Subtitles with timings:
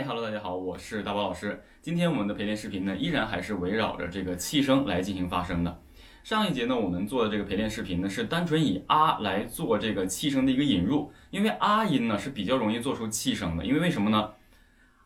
[0.00, 1.62] 嗨哈喽大家好，我是大宝老师。
[1.82, 5.82] 今天我们的陪练视频呢，依然还是围绕着这个气声来进行发声的。
[6.24, 14.30] 上一节呢，我们做的这个陪练视频呢，是单纯以啊来做这个气声的一个引入，因为啊音呢是比较容易做出气声的，因为为什么呢？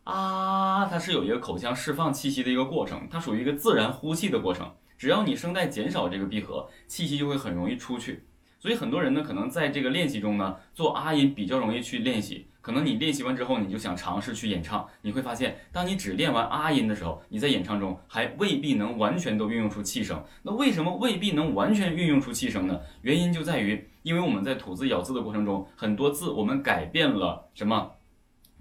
[0.04, 4.72] 啊，它是有一个口腔释放气息的一个过程，它属于一个自然呼气的过程。
[4.96, 8.22] 只要你声带减少这个闭合，气息就会很容易出去。
[8.64, 12.46] 所以很多人呢，可能在这个练习中呢，做啊音比较容易去练习。
[12.62, 20.24] 可能你练习完之后，你就想尝试去演唱，你会发现，当你只练完啊音的时候，你在演唱中还未必能完全都运用出气声。
[20.42, 22.80] 那为什么未必能完全运用出气声呢？
[23.02, 27.90] 原因就在于，因为我们在吐字咬字的过程中，很多字我们改变了什么？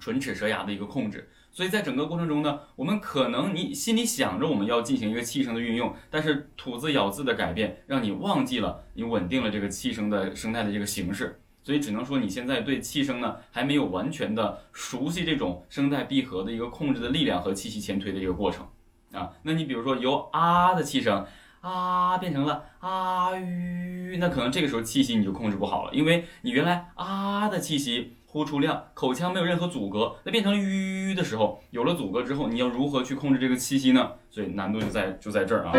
[0.02, 1.30] 唇齿舌牙的一个控制。
[1.54, 18.68] 所以在整个过程中呢，我们可能你心里想着我们要进行一个气声的运用，但是吐字咬字的改变让你忘记了你稳定了这个气声的声带的这个形式，所以只能说你现在对气声呢还没有完全的熟悉这种声带闭合的一个控制的力量和气息前推的一个过程
[19.12, 19.30] 啊。
[19.44, 21.24] 那你比如说由啊的气声
[21.62, 28.14] 啊变成了啊吁，那可能这个时候气息你就控制不好了，因为你原来啊的气息。
[28.34, 34.14] 呼出量，口腔没有任何阻隔，那变成了吁的时候，有了阻隔之后，你要如何去控制这个气息呢？
[34.32, 35.72] 所以难度就在就在这儿啊。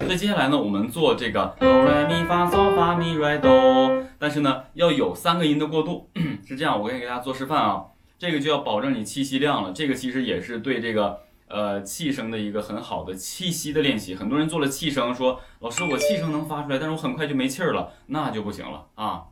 [0.00, 6.10] 那接下来呢，我们做这个哆来咪发嗦发咪来哆，但是呢，要有三个音的过渡，
[6.46, 7.84] 是这样，我可以给大家做示范啊。
[8.18, 14.14] 这个就要保证你气息量了，这个其实也是对这个呃气声的一个很好的气息的练习。
[14.14, 19.22] 很多人做了气声，说老师我气声能发出来，但是我很快就没气儿了，那就不行了啊。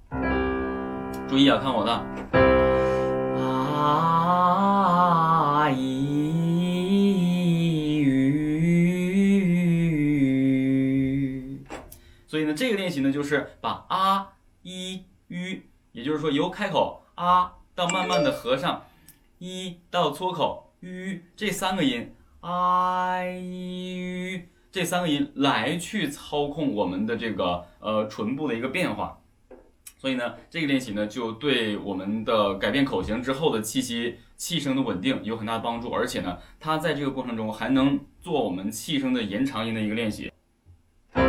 [1.31, 1.93] 注意啊，看我的
[4.99, 5.79] 啊一
[8.03, 8.11] 吁，
[12.27, 18.83] 所以呢，这个练习呢，就是把啊一吁，也就是说由开口啊到慢慢的合上
[19.39, 29.20] 一到搓口吁这三个音啊一吁这三个音来去操控我们的这个呃唇部的一个变化。
[30.01, 40.33] 所以呢，这个练习呢，就对我们的改变口型之后的气息、气声的稳定有很大的帮助，而且呢，它在这个过程中还能做我们气声的延长音的一个练习。
[41.13, 41.21] 啊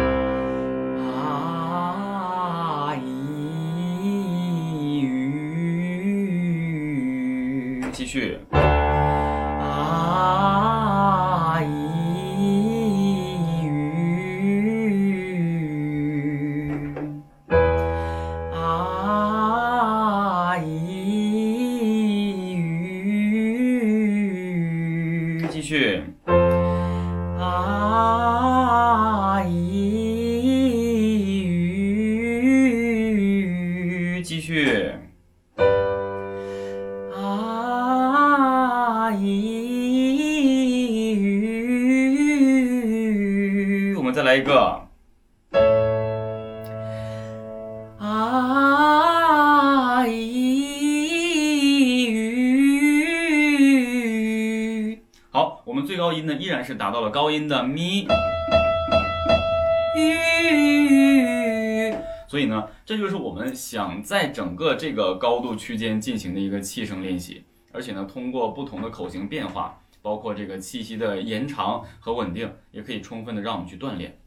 [7.92, 8.40] 继续。
[44.12, 44.90] 们再来一个。
[55.32, 55.86] 好，我们。
[55.86, 58.08] 最高音呢，依然是达到了高音的咪，
[62.28, 74.18] 所以呢，这就是我们想在整个这个高度区间进行的一个气声练习，而且呢，通过不同的口型变化，包括这个气息的延长和稳定，也可以充分的让我们去锻炼。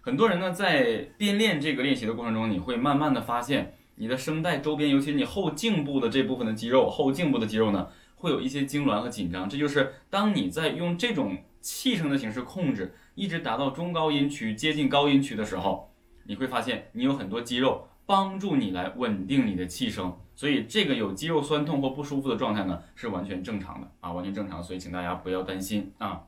[0.00, 7.88] 很多人呢，在边练这个练习的过程中，你会慢慢的发现，你的声带周边，尤其是你后颈部的这部分的肌肉，后颈部的肌肉呢。
[8.16, 15.92] 会有一些痉挛和紧张，这就是当你在用这种气声的形式控制，一直达到中高音区、接近高音区的时候，
[16.24, 26.22] 你会发现你有很多肌肉帮助你来稳定你的气声，所以这个有肌肉酸痛或不舒服的状态呢，是完全正常的啊，完全正常，所以请大家不要担心啊。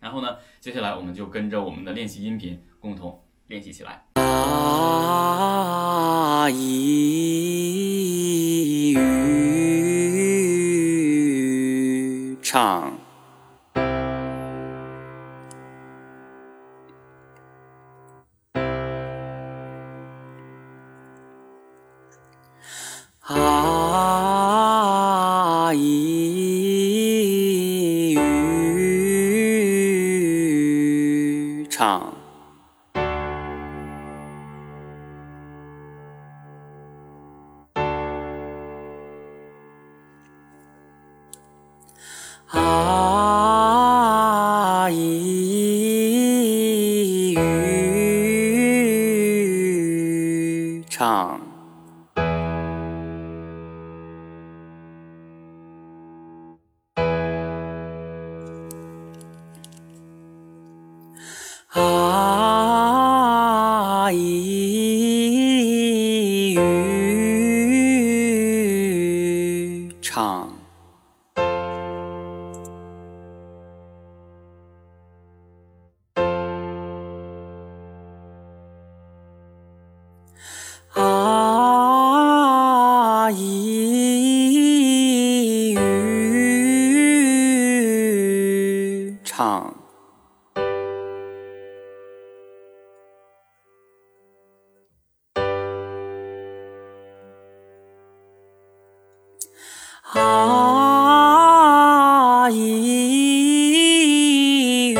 [0.00, 4.04] 然后呢，接下来我们就跟着我们的练习音频共同练习起来。
[4.14, 8.94] 啊一
[12.42, 13.01] 唱。
[23.34, 24.92] 啊
[25.74, 25.78] 一
[28.14, 28.18] 吁，
[31.70, 32.12] 唱。
[42.50, 43.21] 啊
[89.42, 89.74] 唱。
[100.14, 104.94] 啊，咿吁，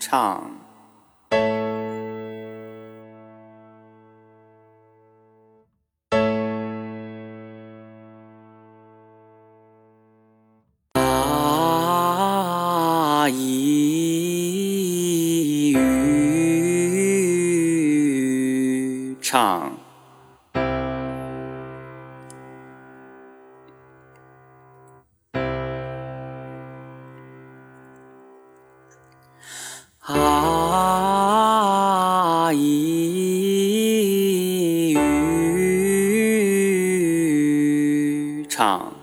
[0.00, 0.57] 唱。
[19.30, 19.70] 唱。
[30.00, 30.14] 啊
[32.54, 34.94] 一
[38.48, 38.97] 唱。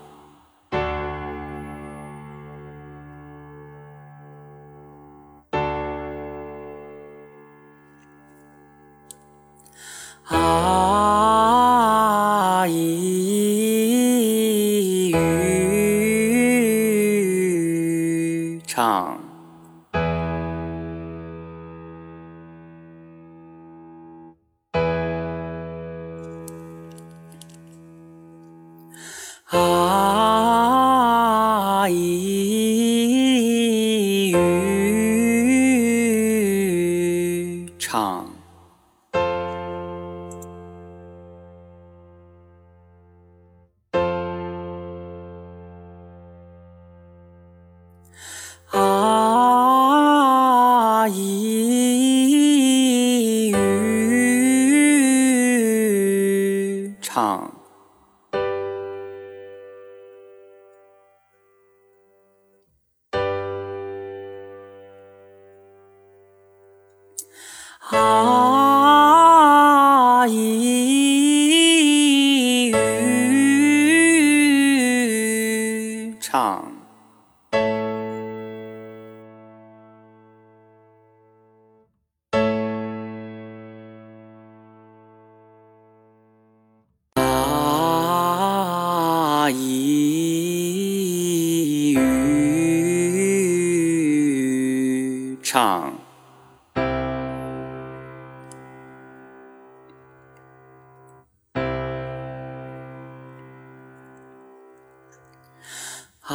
[106.28, 106.34] 啊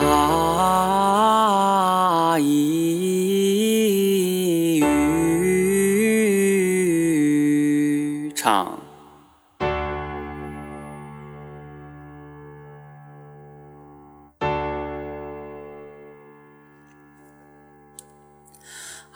[2.39, 3.19] 一
[4.79, 5.51] 语
[8.33, 8.79] 唱。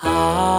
[0.01, 0.54] 啊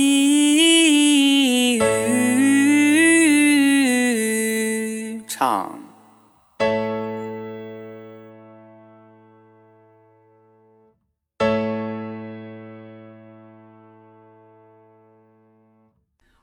[0.00, 1.78] 一
[5.26, 5.78] 唱。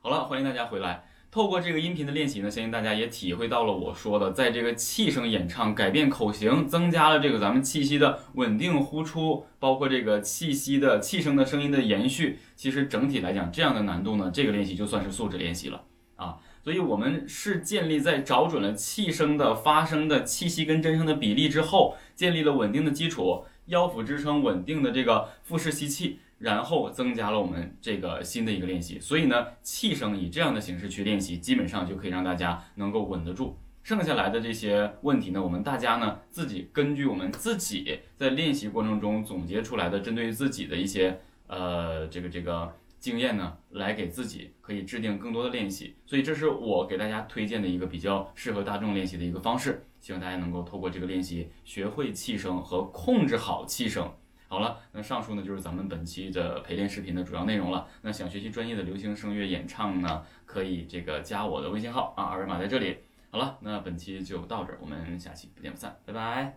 [0.00, 1.07] 好了，欢迎大家回来。
[1.38, 12.40] 透过这个音频的练习呢，相信大家也体会到了我说的，在这个气声演唱、改变口型、增加了这个咱们气息的稳定呼出，包括这个气息的气声的声音的延续。
[12.56, 15.84] 其实整体来讲，这样的难度呢，这个练习就算是素质练习了
[16.16, 16.38] 啊。
[16.64, 26.18] 所以我们是建立在找准了气声的发声的气息跟真声的比例之后，建立了稳定的基础，腰腹支撑稳定的这个腹式吸气。
[26.38, 33.58] 然后增加了我们这个新的一个练习，所以呢，气声以这样的形式去练习，基本上就可以让大家能够稳得住。
[33.82, 45.94] 剩下来的这些问题呢，我们大家呢自己根据我们自己在练习过程中总结出来的，针对于自己的一些呃这个这个经验呢，来给自己可以制定更多的练习。
[46.04, 54.12] 所以这是我给大家推荐的一个比较适合大众练习的一个方式，希望大家能够透过这个练习学会气声和控制好气声。
[54.48, 57.86] 好了，那上述呢就是咱们本期的陪练视频的主要内容了。
[58.00, 62.96] 那想学习专业的流行声乐演唱呢，可以这个加我的微信号啊，二维码在这里。
[63.30, 66.56] 好了，那本期就到这儿，我们下期不见不散，拜拜。